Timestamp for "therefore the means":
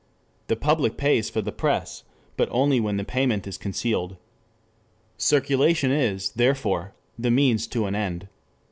6.31-7.67